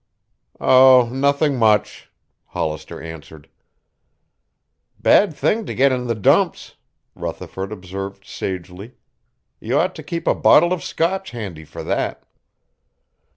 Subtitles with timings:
[0.59, 2.09] "Oh, nothing much,"
[2.47, 3.47] Hollister answered.
[4.99, 6.73] "Bad thing to get in the dumps,"
[7.13, 8.95] Rutherford observed sagely.
[9.59, 12.23] "You ought to keep a bottle of Scotch handy for that."